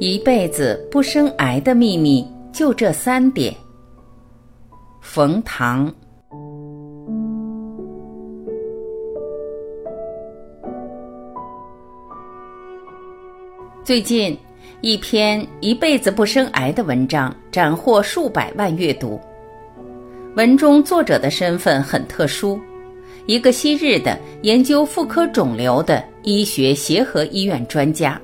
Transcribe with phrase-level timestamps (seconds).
[0.00, 3.52] 一辈子不生癌的秘密就这三点。
[5.00, 5.92] 冯唐。
[13.82, 14.38] 最近，
[14.82, 19.20] 一篇一辈子不生癌的文章斩获数百万阅读。
[20.36, 22.60] 文中作者的身份很特殊，
[23.26, 28.20] 一个昔日的研究妇科肿瘤的医学协和医院专家。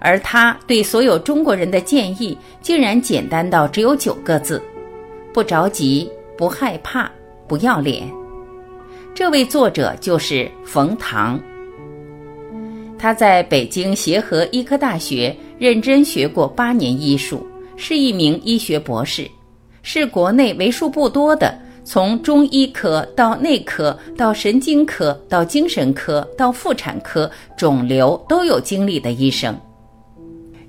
[0.00, 4.62] 而他对所有中国人的建议，竟然简单到只有九个字：
[5.32, 7.10] 不着急，不害怕，
[7.46, 8.08] 不要脸。
[9.14, 11.40] 这位作者就是冯唐。
[12.98, 19.28] 他在北京协和医科大学认真学过八年医术，是一名医学博士，
[19.82, 29.58] 是国内为数不多的从中医科到内科到神经科到精神科到妇产科肿瘤都有经历的医生。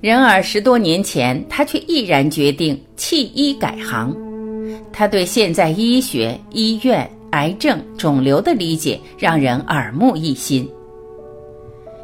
[0.02, 4.16] 然而十多年前，他却毅然决定弃医改行。
[4.94, 10.68] 他对现在医学、医院、癌症、肿瘤的理解让人耳目一新。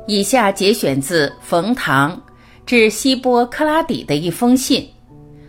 [0.07, 2.21] 以下节选自冯唐
[2.65, 4.87] 致希波克拉底的一封信：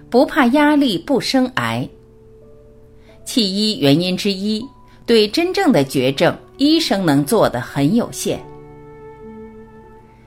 [0.08, 1.86] 不怕压力不生癌。
[3.24, 4.64] 弃医原因之一，
[5.04, 8.40] 对真正的绝症，医生能做的很有限。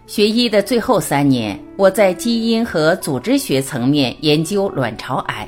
[0.09, 5.47] 学医的最后三年，我在基因和组织学层面研究卵巢癌，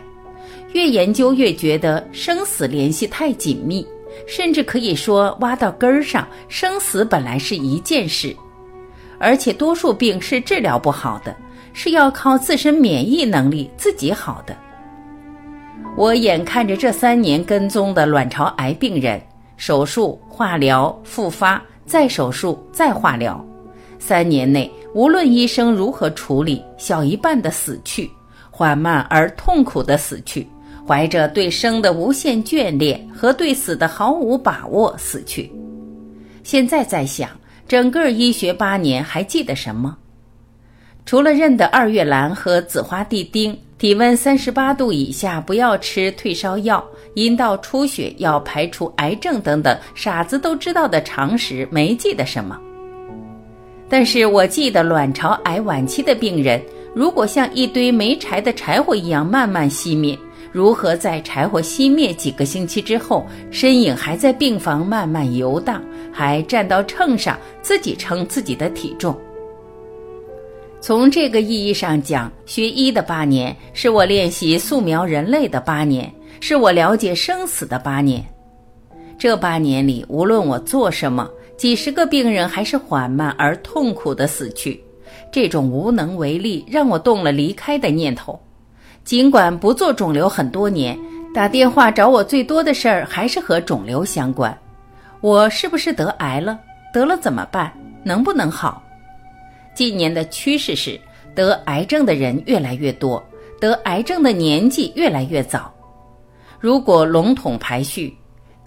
[0.74, 3.84] 越研究越觉得生死联系太紧密，
[4.28, 8.36] 甚至可以说挖到根儿上，生死本来是一件事，
[9.18, 11.36] 而且多数病是治疗不好的，
[11.74, 14.56] 是要靠自身免疫能力自己好的。
[15.98, 19.20] 我眼看着这三年跟踪的卵巢癌病人，
[19.58, 23.44] 手术、化疗、复发，再手术，再化疗。
[24.02, 28.10] 三年内，无论医生如何处理，小一半的死去，
[28.50, 30.46] 缓慢而痛苦的死去，
[30.88, 35.52] 怀着对生的无限眷恋和对死的毫无把握死去。
[36.44, 37.30] 现在在想，
[37.68, 39.96] 整个医学八年还记得什么？
[41.06, 52.60] 除了认得二月兰和紫花地丁，体温三十八度以下不要吃退烧药，阴道出血要排除癌症等等傻子都知道的常识，没记得什么。
[53.92, 56.62] 但是我记得卵巢癌晚期的病人，
[56.96, 60.18] 如果像一堆没柴的柴火一样慢慢熄灭，
[60.50, 69.14] 如何在柴火熄灭几个星期之后，身影还在病房慢慢游荡，还站到秤上自己称自己的体重。
[70.80, 76.10] 从这个意义上讲，学医的八年是我练习素描人类的八年，
[76.40, 78.26] 是我了解生死的八年。
[79.20, 81.30] 这八年里，无论我做什么。
[81.62, 84.84] 几十个病人还是缓慢而痛苦的死去，
[85.32, 88.42] 这种无能为力让我动了离开的念头。
[89.04, 90.98] 尽管不做肿瘤很多年，
[91.36, 94.58] 打电话找我最多的事儿还是和肿瘤相关。
[95.22, 96.60] 我是不是得癌了？
[96.92, 97.72] 得了怎么办？
[98.04, 98.82] 能不能好？
[99.76, 101.00] 近年的趋势是，
[101.36, 103.24] 得癌症的人越来越多，
[103.60, 105.72] 得癌症的年纪越来越早。
[106.60, 108.12] 如果笼统排序。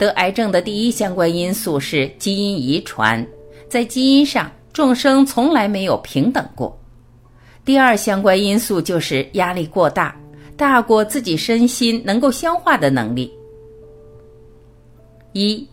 [0.04, 3.26] 得癌症的第一相关因素是基因遗传，
[3.70, 6.78] 在基因上，众生从来没有平等过。
[7.64, 10.14] 第二相关因素就是压力过大，
[10.58, 13.32] 大过自己身心能够消化的能力。
[15.32, 15.66] 一，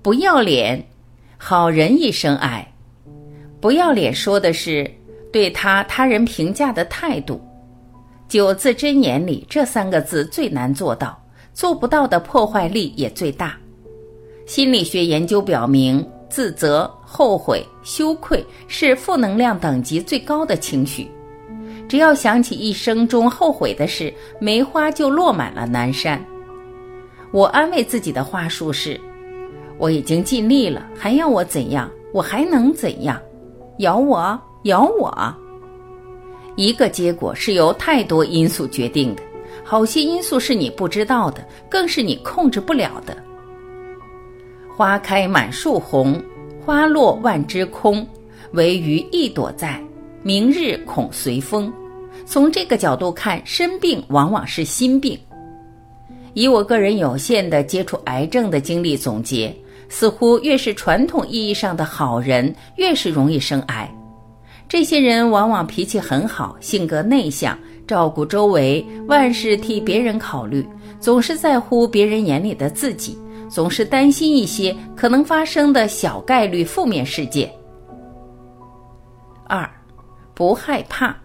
[0.00, 0.86] 不要脸，
[1.36, 2.72] 好人一生癌。
[3.60, 4.88] 不要脸说的是
[5.32, 7.40] 对他他人评价的态度。
[8.28, 11.20] 九字真言里这三个字最难做到。
[11.56, 13.56] 做不到的破坏力也最大。
[14.44, 21.10] 心理学研究表明，自责、后悔、羞愧是负能量等级最高的情绪。
[21.88, 26.22] 只要想起一生中后悔的事，梅花就落满了南山。
[27.32, 29.00] 我安慰自己的话术是：
[29.78, 31.90] 我已经尽力了，还要我怎样？
[32.12, 33.18] 我还能怎样？
[33.78, 35.34] 咬我，咬我。
[36.54, 39.22] 一个结果是由太多因素决定的。
[39.68, 43.16] 好些因素是你不知道的，更是你控制不了的。
[44.76, 46.22] 花开满树红，
[46.64, 48.06] 花落万枝空，
[48.52, 49.82] 唯余一朵在，
[50.22, 51.72] 明日恐随风。
[52.24, 55.18] 从这个角度看，生病往往是心病。
[56.32, 59.52] 以我个人有限的接触癌症的经历总结，
[59.88, 63.92] 似乎越是传统意义上的好人，越是容易生癌。
[64.68, 67.58] 这些人往往脾气很好，性格内向。
[67.86, 70.66] 照顾周围，万事替别人考虑，
[70.98, 73.16] 总是在乎别人眼里的自己，
[73.48, 77.50] 总是担心一些可能发生的小概率负面事件。
[79.46, 79.68] 二，
[80.34, 81.16] 不害怕，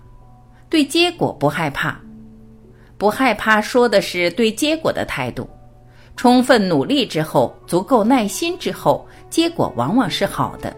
[0.70, 2.00] 对结果不害怕。
[2.98, 5.50] 不害怕说的是对结果的态度。
[6.16, 10.76] 充分努力之后，足够耐心之后，结果往往是好的。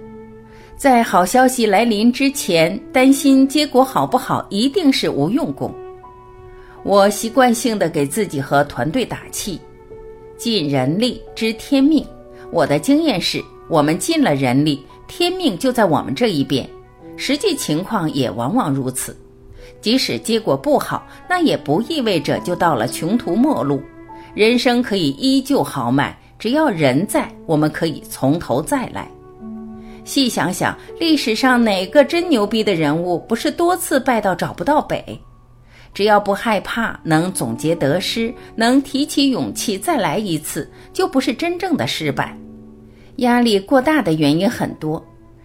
[0.83, 5.73] 在好消息来临之前，担心结果好不好，一定是无用功。
[6.83, 9.57] 我习惯性的给自己和团队打气，
[10.35, 12.05] 尽人力知天命。
[12.51, 16.69] 我的经验是，我们尽了人力，天命就在我们这一边。
[17.15, 19.15] 实际情况也往往如此。
[19.79, 23.81] 即使结果不好，那也不意味着就到了穷途末路。
[24.35, 29.09] 人生可以依旧豪迈，只要人在，我们可以从头再来。
[30.03, 35.19] 细想想，历史上哪个真牛逼的人物不是多次败到找不到北？
[35.93, 42.35] 只要不害怕，能总结得失，能提起勇气再来一次，就不是真正的失败。
[43.17, 45.03] 压力过大的原因很多。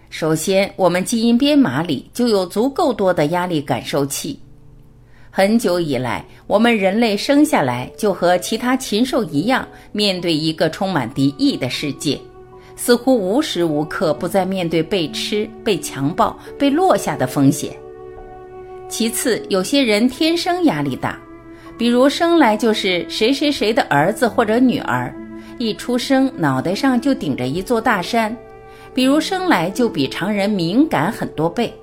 [0.09, 4.39] 首先，我们基因编码里就有足够多的压力感受器。
[5.29, 12.19] 很久以来，我们人类生下来就和其他禽兽一样，面对一个充满敌意的世界，
[12.81, 17.75] 似乎无时无刻不在面对被吃、被强暴、被落下的风险。
[18.87, 21.19] 其次，有些人天生压力大，
[21.77, 25.13] 比如生来就是谁谁谁的儿子或者女儿，
[25.57, 28.33] 一出生脑袋上就顶着一座大山。
[28.93, 31.73] 比如生来就比常人敏感很多倍。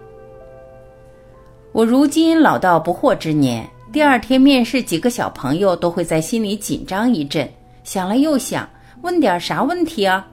[1.73, 7.47] 我如今老到不惑之年，第二天面试几个小朋友都会在心里紧张一阵，
[7.85, 8.67] 想了又想，
[9.03, 10.27] 问点啥问题啊？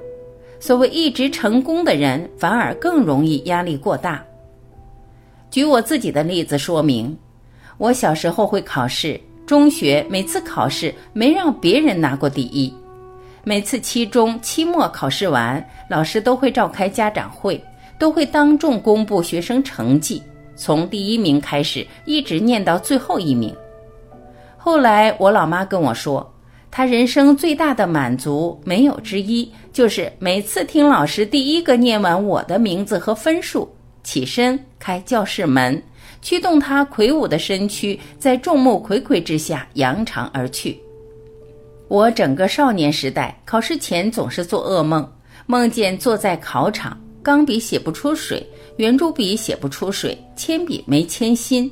[0.63, 4.24] 所谓一直成功的人，反而更容易压力过大。
[5.51, 7.18] 举我自己的例子说明，
[7.77, 12.74] 我小时候会考试，中学每次考试没让别人拿过第一。
[13.44, 17.62] 每次期中、期末考试完，老师都会召开家长会，
[18.00, 20.24] 都会当众公布学生成绩，
[20.56, 23.54] 从第一名开始，一直念到最后一名。
[24.57, 26.33] 后来我老妈跟我说，
[26.75, 33.72] 他人生最大的满足没有之一，就是每次听老师第一个念完我的名字和分数，
[34.04, 35.80] 起身开教室门，
[36.24, 40.81] 驱动他魁梧的身躯在众目睽睽之下扬长而去。
[41.90, 45.08] 我整个少年时代，考试前总是做噩梦，
[45.46, 48.44] 梦见坐在考场，钢笔写不出水，
[48.78, 51.72] 圆珠笔写不出水，铅笔没铅芯。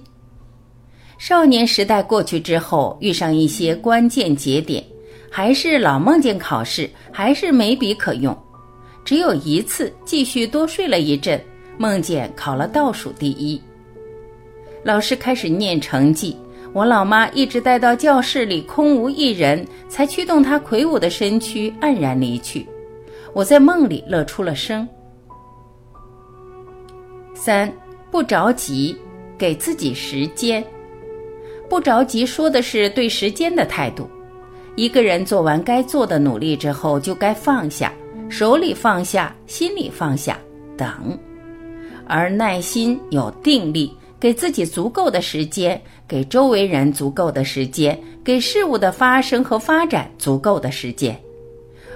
[1.21, 4.83] 少年时代过去之后，遇上一些关键节点，
[5.29, 8.35] 还是老梦见考试，还是没笔可用。
[9.05, 11.39] 只有一次，继续多睡了一阵，
[11.77, 13.61] 梦见考了倒数第一。
[14.83, 16.35] 老师开始念成绩。
[16.73, 22.67] 我老妈一直待到教室里空无一人，才驱动她魁梧的身躯黯然离去。
[23.31, 24.89] 我在梦里乐出了声。
[27.35, 27.71] 三
[28.09, 28.97] 不着急，
[29.37, 30.65] 给自己时间。
[31.71, 34.05] 不着急说的是对时间的态度。
[34.75, 37.93] 一个人做完该做的努力之后，就该放下，
[38.27, 40.37] 手里放下，心里放下，
[40.75, 41.17] 等。
[42.05, 43.95] 而耐心有定力。
[44.19, 51.17] 给自己足够的时间，给周围人足够的时间，给事物的发生和发展足够的时间，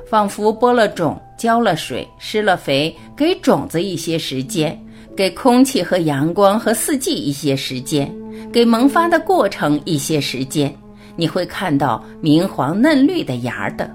[0.10, 4.82] 仿佛播了种，浇了水，施了肥，给种子一些时间，
[5.16, 8.14] 给空气和阳光和四季一些时间，
[8.52, 10.76] 给萌发的过程一些时间，
[11.16, 13.90] 你会看到明黄嫩绿的芽的。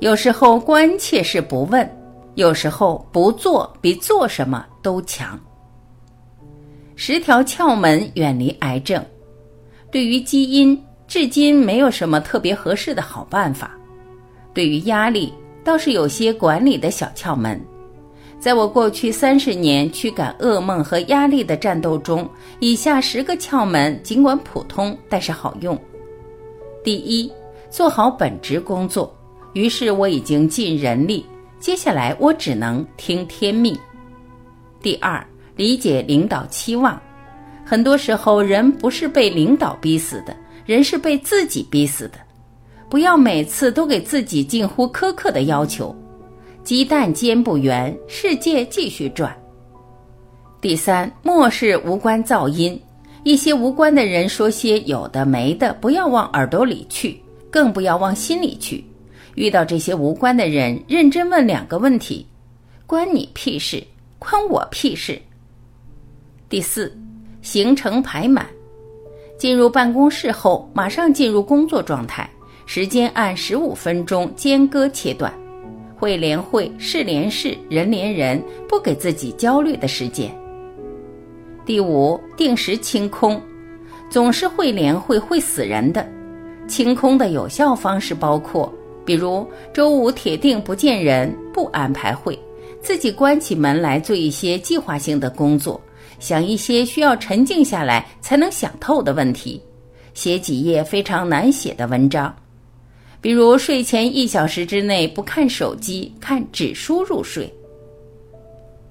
[0.00, 1.88] 有时候关切是不问，
[2.34, 5.38] 有时候不做比做什么都强。
[6.94, 9.04] 十条窍门远离癌症，
[9.90, 13.72] 对于基因，至今没有什么特别合适的好办法。
[14.54, 15.34] 对于压力，
[15.64, 17.60] 倒是有些管理的小窍门。
[18.38, 22.28] 在我过去三十年驱赶噩梦和压力的战斗中，
[22.60, 25.78] 以下十个窍门尽管普通，但是好用。
[26.84, 27.30] 第一，
[27.70, 29.12] 做好本职工作。
[29.54, 31.24] 于是我已经尽人力，
[31.58, 33.76] 接下来我只能听天命。
[34.80, 35.24] 第二。
[35.56, 37.00] 理解领导期望，
[37.64, 42.18] 很多时候人不是被领导逼死的，人是被自己逼死的。
[42.90, 45.96] 不要每次都给自己近乎苛刻的要求。
[46.66, 49.32] 鸡蛋煎不圆，世界继续转。
[50.60, 52.76] 第三，漠视无关噪音，
[53.22, 58.84] 一些无关的人说些有的没的，不要往耳朵里去，更不要往心里去。
[59.36, 62.26] 遇到这些无关的人，认真问两个问题：
[62.84, 63.80] 关你屁事？
[64.18, 65.22] 关我屁事？
[66.48, 66.92] 第四，
[67.42, 68.44] 行程排满。
[69.38, 72.28] 进入办公室后，马上进入工作状态，
[72.66, 75.32] 时间按十五分钟间隔切断，
[75.96, 80.30] 会连会，事连事，人连人，不给自己焦虑的时间。
[81.64, 83.40] 第五，定时清空，
[84.10, 86.06] 总是会连会会死人的。
[86.68, 88.72] 清空的有效方式包括，
[89.04, 92.38] 比如周五铁定不见人，不安排会，
[92.80, 95.80] 自己关起门来做一些计划性的工作，
[96.18, 99.62] 想一些需要沉静下来才能想透的问题，
[100.12, 102.34] 写几页非常难写的文章，
[103.26, 107.52] 比如睡前一小时之内不看手机，看纸书入睡。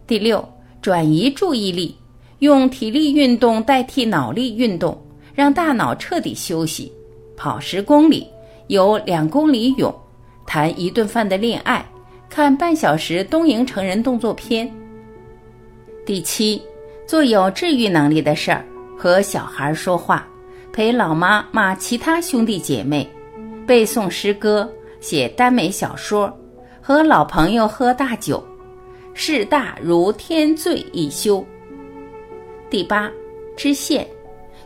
[0.06, 0.46] 第六，
[0.82, 1.96] 转移注意力，
[2.40, 5.02] 用体力运动代替脑力运动，
[5.34, 6.92] 让大脑彻底休息。
[7.38, 8.28] 跑十公里，
[8.68, 9.96] 游两公里泳，
[10.46, 11.90] 谈一顿饭的恋爱，
[12.30, 14.70] 看半小时东瀛成人动作片。
[16.06, 16.62] 第七，
[17.08, 18.66] 做有治愈能力的事儿，
[18.98, 20.28] 和小孩说话，
[20.74, 23.10] 陪老妈骂其他兄弟姐妹，
[23.66, 26.32] 背诵诗歌，写耽美小说，
[26.82, 28.44] 和老朋友喝大酒，
[29.14, 31.44] 事大如天醉一休。
[32.70, 33.10] 第八，
[33.58, 34.08] 知县。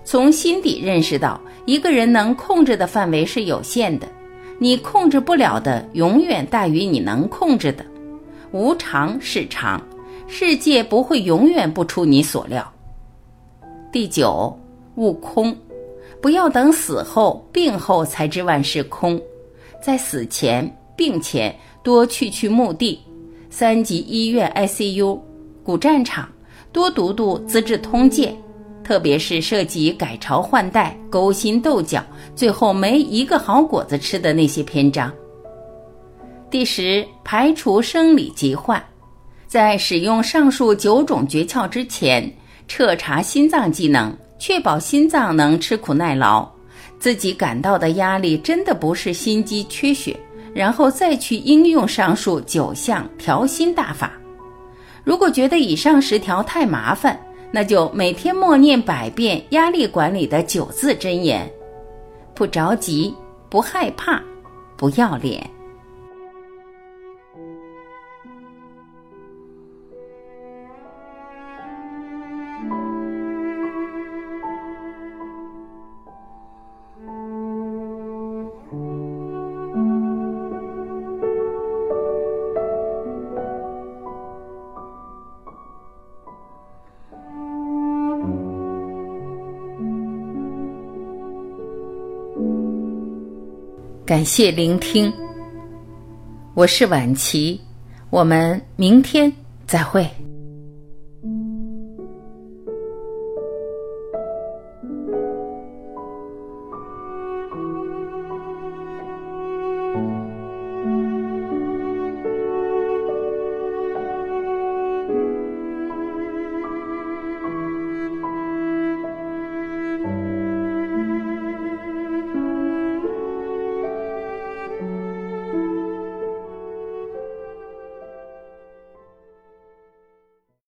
[0.04, 4.08] 从心底认识到，一个人能控制的范围是有限的，
[4.58, 7.86] 你控制不了的永远大于你能控制的。
[8.52, 9.80] 无常是常，
[10.28, 12.74] 世界不会永远不出你所料。
[13.92, 14.58] 第九，
[14.96, 15.56] 悟空，
[16.22, 19.22] 不要等死后、病后才知万事空，
[19.82, 23.00] 在死前、病前多去去墓地、
[23.50, 25.20] 三级医院 ICU、
[25.64, 26.28] 古战场，
[26.72, 28.34] 多读读《资治通鉴》。
[28.84, 32.04] 特别是涉及改朝换代、勾心斗角，
[32.36, 35.14] 最后没一个好果子吃的那些篇章。
[36.50, 38.84] 第十，排除生理疾患，
[39.46, 42.36] 在使用上述九种诀窍之前，
[42.68, 46.50] 彻查心脏机能，确保心脏能吃苦耐劳，
[46.98, 50.18] 自己感到的压力真的不是心肌缺血，
[50.54, 54.14] 然后再去应用上述九项调心大法。
[55.04, 57.20] 如果觉得以上十条太麻烦，
[57.52, 61.52] 那就每天默念百遍压力管理的九字真言：
[62.34, 63.14] 不着急，
[63.50, 64.22] 不害怕，
[64.78, 65.46] 不要脸。
[94.10, 95.14] 感谢聆听，
[96.56, 97.62] 我是晚琪，
[98.10, 99.32] 我们明天
[99.68, 100.10] 再会。